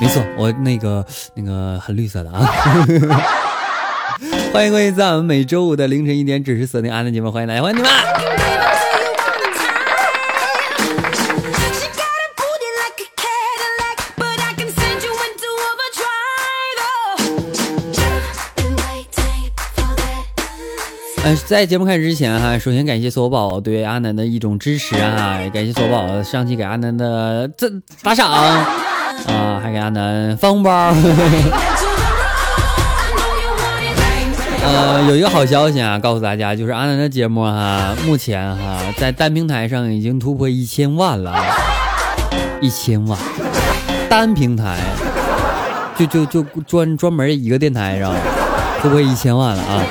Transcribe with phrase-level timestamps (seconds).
[0.00, 2.44] 没错，我那个那个很绿色的啊！
[4.52, 7.90] 欢迎各位在我们每周五的凌晨一点准时锁定阿南节目，欢迎大家，欢迎你们！
[21.26, 27.68] 嗯，在节目开始之前哈，首先感谢索宝对阿南的一种支持啊，感谢索宝上期给阿南的这
[28.02, 28.30] 打赏
[29.26, 30.70] 啊，还给阿南发红包。
[34.66, 41.34] 呃，有一个好消息啊，告诉大家，就是阿南的节目哈，目前哈在单平台上已经突破一千万了，
[42.60, 43.18] 一千万，
[44.08, 44.78] 单平台，
[45.98, 48.14] 就就就专专门一个电台上
[48.80, 49.82] 突破一千万了啊。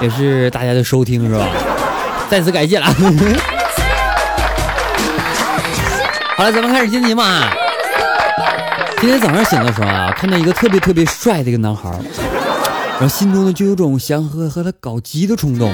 [0.00, 1.46] 也是大家的收听是吧？
[2.28, 2.86] 再次感谢了。
[6.36, 7.48] 好了，咱们开始今天节目啊。
[9.04, 11.90] 今天早上醒的时候啊，看到一个特别特别帅的一个男孩，
[12.92, 15.70] 然后心中呢就有种想和和他搞基的冲动。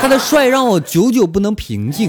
[0.00, 2.08] 他的帅让我久久不能平静。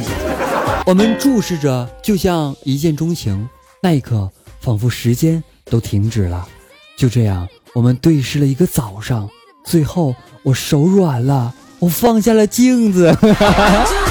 [0.85, 3.49] 我们注视着，就像一见钟情。
[3.81, 4.29] 那一刻，
[4.61, 6.47] 仿佛时间都停止了。
[6.95, 9.27] 就这样，我们对视了一个早上。
[9.65, 13.17] 最后，我手软了，我放下了镜子。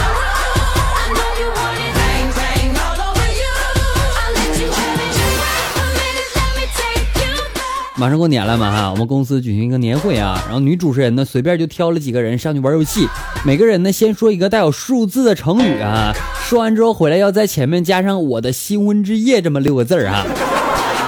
[8.03, 13.07] 马上过年了嘛哈，我们公司举行一个年会啊，然后女主持人呢随便就挑了几个人上去玩游戏，
[13.47, 16.13] 每个人呢先说一个带有数字的成语啊，
[16.45, 20.27] 说完之后回来要在前面加上“我的新婚之夜”这么六个字儿啊，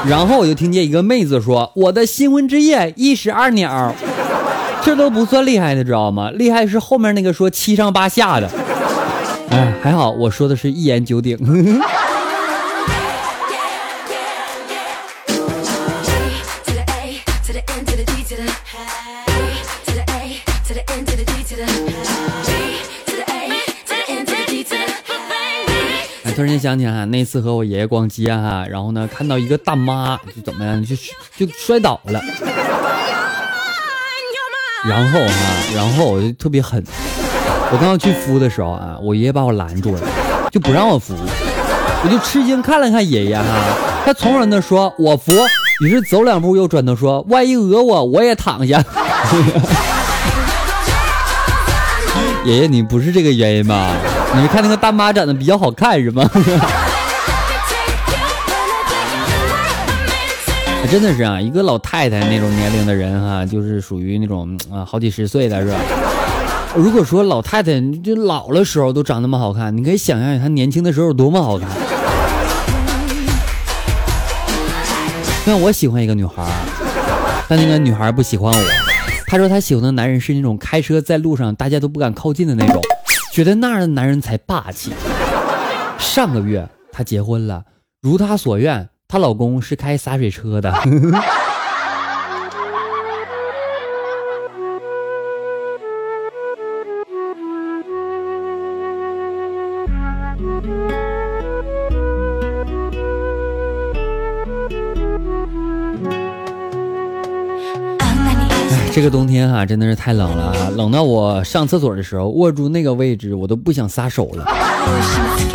[0.09, 3.93] 然后我就听见一个妹子说：“我的新婚之夜一石二鸟。”
[4.85, 6.31] 这都不算厉害的，知道吗？
[6.31, 8.49] 厉害是后面那个说七上八下的。
[9.51, 11.37] 哎，还好我说的是一言九鼎。
[26.35, 30.97] 突然间想起来，那次和我爷爷逛街哈，然后呢看到一个大妈就怎么样，就
[31.37, 32.21] 就摔倒了。
[34.85, 35.33] 然后哈，
[35.75, 36.83] 然后我就特别狠，
[37.71, 40.01] 我刚要去扶的时候啊，我爷爷把我拦住了，
[40.51, 41.15] 就不让我扶，
[42.05, 43.45] 我就吃惊看了看爷爷哈，
[44.05, 45.33] 他从容的说：“我扶。”
[45.83, 48.83] 于是走两步又转头说：“万一讹我，我也躺下。
[52.45, 53.95] ”爷爷，你不是这个原因吧？
[54.37, 56.29] 你是看那个大妈长得比较好看是吗？
[60.91, 65.77] 真的是啊，一个老太太那种年龄的人哈，就是属于那种啊好几十岁的是吧？
[66.77, 71.69] 如果说老太太就老了时候都长那么好看，你可以想象她年轻的时候有多么好看。
[75.47, 76.45] 像我喜欢一个女孩，
[77.49, 78.65] 但那个女孩不喜欢我。
[79.27, 82.81] 她说她喜欢的男人是那种开车在路上大家都不敢靠近的那种，
[83.35, 84.93] 觉得那样的男人才霸气。
[85.99, 87.65] 上个月她结婚了，
[88.01, 88.89] 如她所愿。
[89.09, 90.73] 她老公是开洒水车的。
[108.95, 114.47] 这个冬天哈真的是太冷了啊，冷到我上厕所的时候握住那个位置，我都不想撒手了。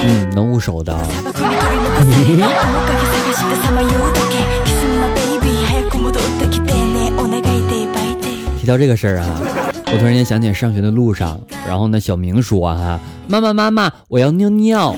[0.04, 0.94] 嗯，能捂手的。
[8.60, 9.40] 提到这个事儿啊，
[9.86, 13.00] 我突然间想起上学的路上，然后呢，小明说哈，
[13.30, 14.94] 妈妈妈妈，我要尿尿。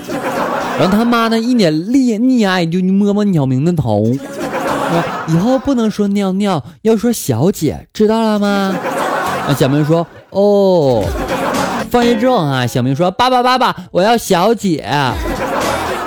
[0.80, 4.04] 然后他妈呢一脸溺溺爱，就摸摸小明的头，
[5.27, 8.75] 以后不能说尿尿，要说小姐，知道了吗？
[9.47, 11.03] 啊，小明说哦。
[11.89, 14.85] 放学之后啊，小明说爸爸爸爸，我要小姐。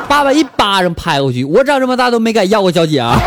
[0.09, 3.19] 爸爸一巴掌拍过去，我长这么大都没敢要过小姐啊！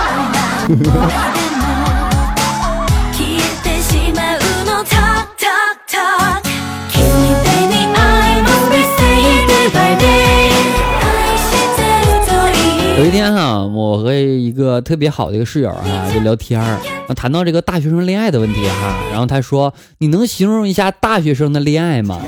[13.98, 16.78] 我和一个特别好的一个室友啊就聊天儿，
[17.16, 22.22] 谈到这个大学生恋爱的问题哈，然后他说：“你能形容一下大学生的恋爱吗？”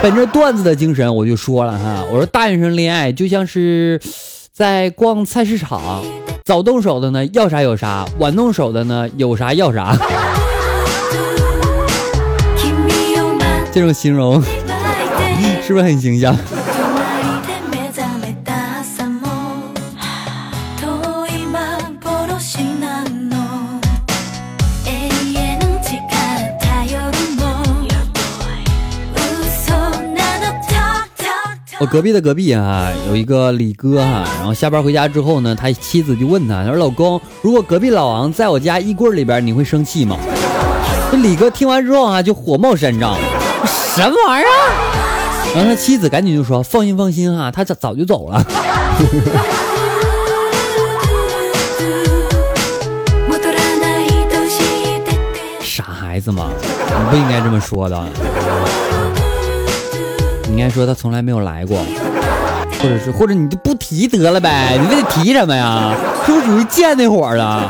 [0.00, 4.00] 本着段子的精神，我就说了哈，我说大学生恋爱就像是
[4.52, 6.04] 在逛菜市场，
[6.44, 9.98] 早动手的呢要啥有啥，晚动手的呢有啥要啥。
[13.74, 14.40] 这种形容
[15.66, 16.36] 是不是很形象？
[31.86, 40.16] 隔壁的隔壁啊，有一个李哥哈，然后下班回家之后呢，他妻子就问他，他说：“老公，如果隔壁老王在我家衣柜里边，你会生气吗？”
[41.10, 43.16] 这李哥听完之后啊，就火冒三丈，
[43.94, 44.48] 什么玩意儿？
[45.54, 48.44] 然后他妻子赶紧就说：“放心放心哈，他早早就走了。
[55.60, 58.00] ”傻孩子嘛，你不应该这么说的。
[60.54, 61.78] 应该说他从来没有来过，
[62.80, 65.92] 或者是或者你就不提得了呗，你非得提什么呀？
[66.24, 67.68] 是不是属于贱那伙儿了？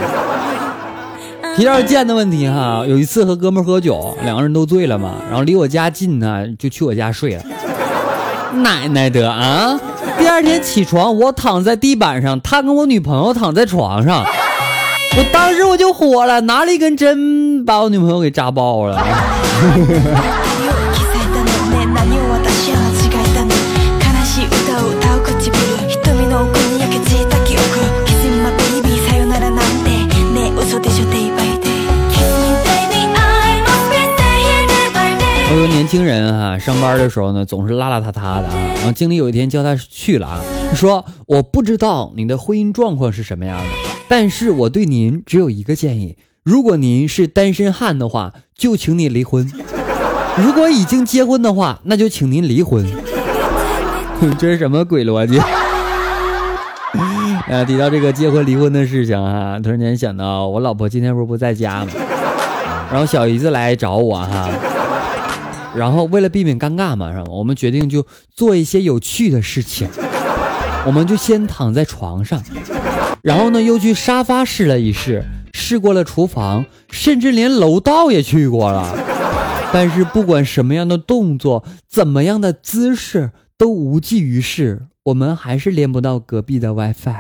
[1.57, 7.43] 提到贱的问题哈，有一次和哥们喝酒，两个人都醉了嘛，然后离我家近呢，就去我家睡了。
[8.57, 9.81] 奶奶的啊！
[10.19, 14.23] 第二天起床，我躺在地板上，他跟我女朋友躺在床上，
[15.17, 19.03] 我当时我就火了，拿了一根针把我女朋友给扎爆了。
[35.95, 38.75] 轻人哈，上班的时候呢，总是邋邋遢遢的啊。
[38.75, 40.41] 然后经理有一天叫他去了啊，
[40.75, 43.65] 说我不知道你的婚姻状况是什么样的，
[44.09, 49.47] 但是我对您只有一个建议：如果您是单身汉的话，就请你离婚；
[50.37, 52.85] 如果已经结婚的话，那就请您离婚。
[54.37, 55.39] 这是什么鬼逻辑？
[57.49, 61.93] 啊，提到这个结婚离婚的事情啊，突然间想到我老婆今天不是不在家吗？
[62.91, 64.49] 然后小姨子来找我哈。
[65.75, 67.25] 然后为了避免尴尬嘛，是吧？
[67.29, 69.89] 我们决定就做一些有趣的事情。
[70.87, 72.43] 我们就先躺在床上，
[73.23, 78.95] 然后呢又去沙发试了一试，试过了厨房，甚至连楼道也去过了。
[79.73, 84.83] 但是不管什么样的动作，怎么样的姿势，都无济于事。
[85.05, 87.15] 我们还是连不到隔壁的 WiFi。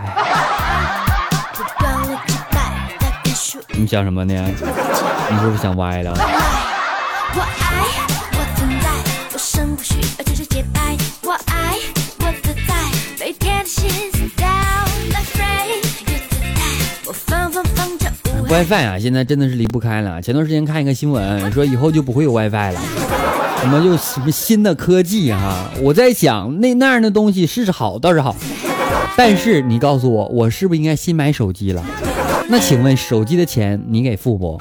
[3.72, 4.34] 你想什么呢？
[5.30, 6.14] 你是不是想歪了
[18.54, 20.22] ？WiFi 啊，现在真的是离不开了。
[20.22, 22.80] 前段时间看一个新闻，说以后就不会有 WiFi 了，
[23.60, 25.68] 什么就什么新的科技哈。
[25.82, 28.36] 我在想，那那样的东西是好倒是好，
[29.16, 31.84] 但是你告诉我，我是不是应该新买手机了？
[32.48, 34.60] 那请问手机的钱你给付不？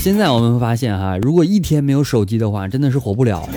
[0.00, 3.48] 现在我们发现哈，如果一天没有手机的话，真的是活不了。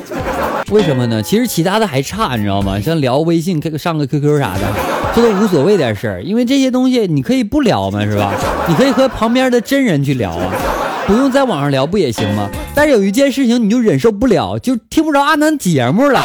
[0.70, 1.24] 为什么呢？
[1.24, 2.80] 其实其他的还差，你知道吗？
[2.80, 4.72] 像聊微信、上个 QQ 啥的，
[5.22, 6.24] 这都无所谓的事儿。
[6.24, 8.34] 因为这些东西你可以不聊嘛，是吧？
[8.70, 10.54] 你可以和旁边的真人去聊啊，
[11.06, 12.50] 不用在网上聊不也行吗？
[12.74, 16.24] 但是有一件事情你就忍受不了，就听不着阿南节目了。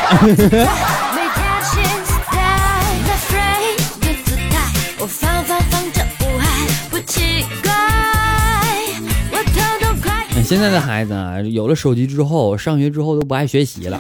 [10.47, 13.99] 现在的孩子啊，有了手机之后，上学之后都不爱学习了，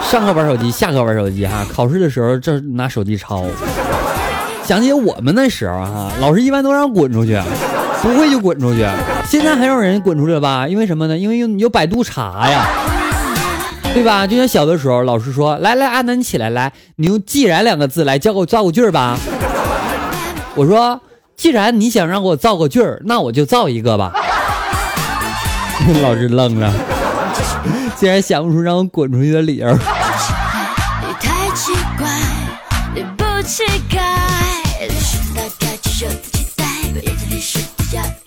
[0.00, 3.44] 上课玩手机，下课玩手机，哈，考试的时候这拿手机抄。
[4.72, 7.38] 想起我们那时候哈，老师一般都让滚出去，
[8.00, 8.88] 不会就滚出去。
[9.26, 10.66] 现在很少人滚出去吧？
[10.66, 11.18] 因为什么呢？
[11.18, 12.64] 因为有有百度查呀，
[13.92, 14.26] 对吧？
[14.26, 19.18] 就像小的时候，老师说，来来，阿南你起来，来，你用“既然”两个字来教我造个句儿吧。
[20.54, 20.98] 我说，
[21.36, 24.14] 既然你想让我造个句儿，那我就造一个吧。
[26.00, 26.72] 老师愣了，
[27.96, 29.68] 竟然想不出让我滚出去的理由。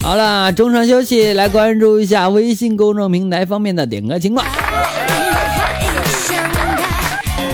[0.05, 4.45] 好了，中场休息，来关注一下微信公众平台方面的点歌情况。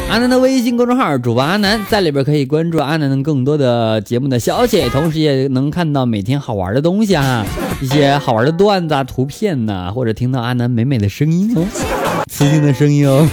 [0.10, 7.46] 阿南的微信公众号主播阿南，在里边可以关注阿南更多的节目的消息，同时也能看到每天好玩的东西啊，
[7.82, 11.66] 一些好玩的段子、啊、图片呐，或者听到阿南美美的声音哦，
[12.30, 13.26] 磁性的声音哦。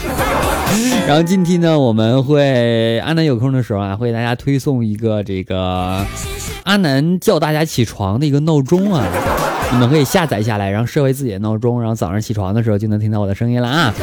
[1.08, 6.06] 然后近期呢，我们会阿南有空的时候啊，会给大家推送一个这个
[6.68, 9.02] 阿南叫大家起床的一个闹钟啊，
[9.72, 13.94] 你们可以下载下来，然后设为自己的闹钟，然后早上起床的时候就能听到我的声音了啊。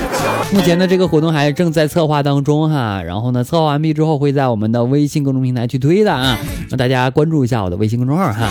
[0.51, 6.39] 目前呢，这个活动还正在策划当中哈，然后呢，策划完毕之后会在我们的微信公众平台去推的啊，
[6.71, 8.49] 让大家关注一下我的微信公众号哈。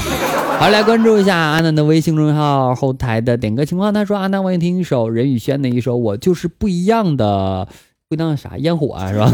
[0.60, 3.92] 好，来关注一下阿南的微信公众号后台的点歌情况。
[3.92, 7.66] 他说：“阿南，我想听一首任宇轩的一首《我就是不一样的》。”
[8.08, 9.32] 不当啥烟火啊，是吧？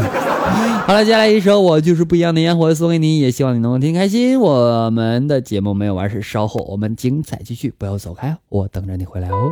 [0.87, 4.39] 好了，接下来一首我就是不一样的烟火送给你，也希望你能够听开心。
[4.39, 9.51] 我们的节目没有完事，稍后我们精彩继续，不要走开，我等着你回来哦。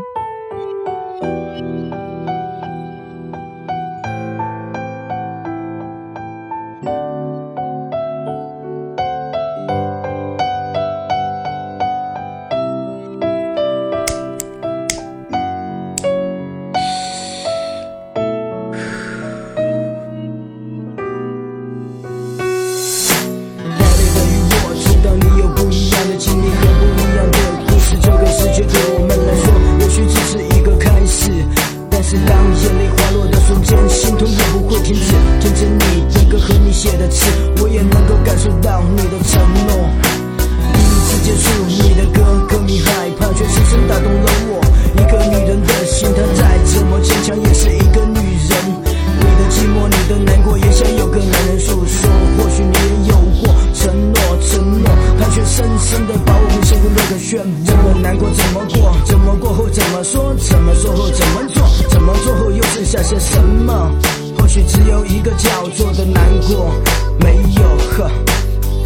[60.04, 63.92] 说怎么说后怎么做怎么做后又剩下些什么
[64.38, 66.72] 或许只有一个叫做的难过
[67.20, 68.10] 没有呵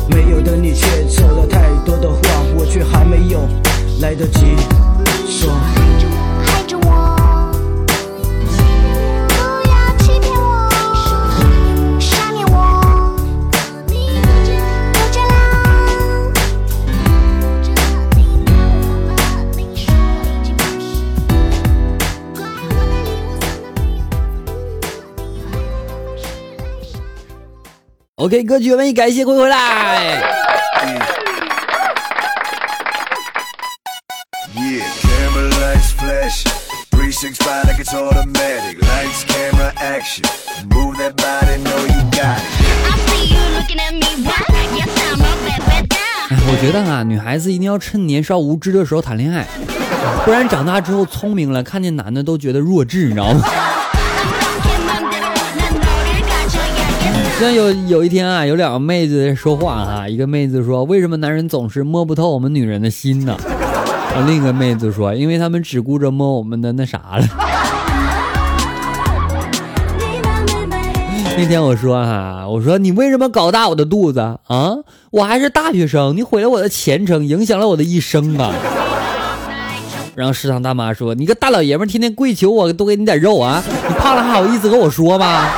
[0.10, 2.20] 没有的你却扯了太多的话
[2.56, 3.48] 我却还没有
[4.02, 4.40] 来得及
[5.28, 7.03] 说爱着我爱着我
[28.24, 30.24] OK，歌曲完毕，感谢回回来。
[46.46, 49.46] 我觉得啊，女孩子一定要趁年少无知的时候谈恋爱，
[50.24, 53.44] 不然长大之后聪明了，看见男的都觉得弱智，你知道吗？
[57.40, 63.36] 像有有一天啊，有两个妹子说话啊，一个妹子说：“为什么男人总是摸不透我们女人的心呢？”
[64.28, 67.26] 另一个妹子说：“因为他们只顾着摸我们的那啥了。”
[71.36, 74.78] 那天我说哈，我说你为什么搞大我的肚子啊？
[75.12, 78.54] 我还是大学生，你毁了我的前程，影响了我的一生啊！
[80.16, 85.50] 然后食堂大妈说：“你个大老爷们，天天跪求我多给你点肉啊，你胖了还好意思跟我说吗？”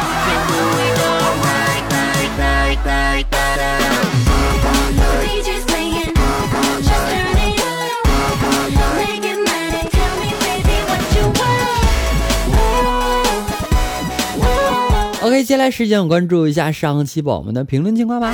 [15.36, 18.34] OK，接下来时间我关注一下上期宝宝们的评论情况吧。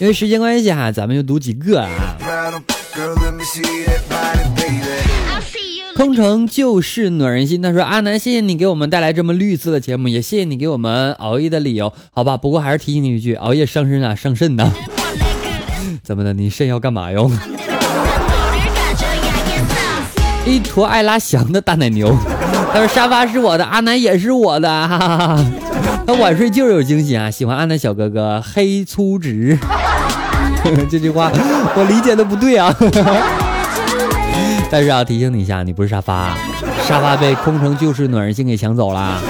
[0.00, 1.88] 因为时间关系哈，咱们就读几个啊。
[5.94, 12.36] 空城就是暖人心，他说阿南，谢谢你给我们带来这么绿色的节目，也谢谢你给我们熬夜的理由，好吧？
[12.36, 14.72] 不过还是提醒你一句，熬夜伤身啊，伤肾呐。
[16.02, 16.32] 怎么的？
[16.32, 17.30] 你肾要干嘛用？
[20.44, 22.12] 一坨爱拉翔的大奶牛。
[22.72, 25.44] 他说沙发是我的，阿南也是我的，哈哈哈。
[26.06, 27.30] 他晚睡就是有惊喜啊！
[27.30, 29.58] 喜欢阿南小哥哥，黑粗直。
[30.90, 31.30] 这句话
[31.74, 32.74] 我理解的不对啊。
[34.70, 36.36] 但是要提醒你一下，你不是沙发，
[36.86, 39.20] 沙发被空城旧事暖人心给抢走了。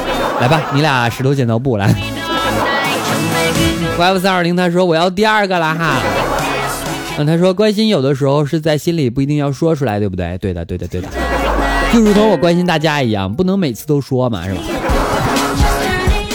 [0.41, 1.95] 来吧，你俩石头剪刀布来。
[3.99, 5.97] YF 三二零他说我要第二个了哈。
[7.19, 10.37] 嗯，他说关心有的时候是在心里，不一定要说出来，对不对？
[10.39, 11.09] 对的，对的，对的。
[11.97, 14.61] 就如同我关心大家一样，不能每次都说嘛，是吧？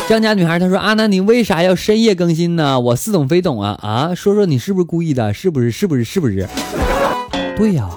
[0.10, 2.80] 江家女孩她说：“啊，那，你为啥要深夜更新呢？
[2.80, 4.16] 我似懂非懂啊啊！
[4.16, 5.32] 说说你是不是故意的？
[5.32, 5.70] 是不是？
[5.70, 6.04] 是不是？
[6.04, 6.50] 是不是？
[7.56, 7.88] 对呀，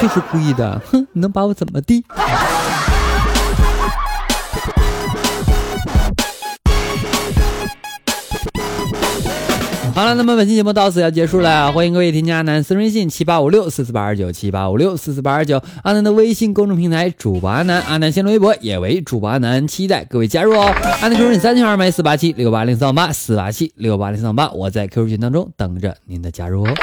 [0.00, 0.80] 就是故意的。
[0.90, 2.02] 哼，你能把我怎么地？”
[9.94, 20.74] 好了，那么本期节目到此要结束了，欢迎各位添加阿南私人微信七八五六四四八二九七八五六四四八二九，阿南的微信公众平台主播阿南，阿南新浪微博也为主播阿南，期待各位加入哦。
[21.02, 26.74] 阿南 QQ 三千二麦四八七六八零三八四八七六八零三八，我在 QQ 群当中等着您的加入哦。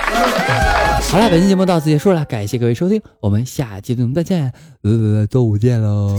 [1.09, 6.15] 好了，本期节目到此结束了，感谢各位收听，我们下期节目再见，呃，周五见喽。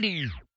[0.00, 0.49] 里。